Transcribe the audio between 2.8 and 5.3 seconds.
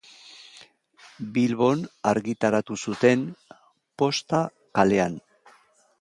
zuten, Posta kalean.